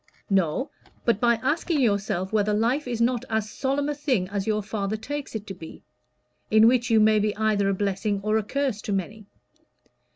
"No; 0.31 0.71
but 1.05 1.19
by 1.19 1.35
asking 1.43 1.79
yourself 1.79 2.33
whether 2.33 2.55
life 2.55 2.87
is 2.87 2.99
not 3.01 3.23
as 3.29 3.51
solemn 3.51 3.87
a 3.87 3.93
thing 3.93 4.27
as 4.29 4.47
your 4.47 4.63
father 4.63 4.97
takes 4.97 5.35
it 5.35 5.45
to 5.45 5.53
be 5.53 5.83
in 6.49 6.67
which 6.67 6.89
you 6.89 6.99
may 6.99 7.19
be 7.19 7.35
either 7.37 7.69
a 7.69 7.73
blessing 7.75 8.19
or 8.23 8.35
a 8.39 8.43
curse 8.43 8.81
to 8.81 8.93
many. 8.93 9.27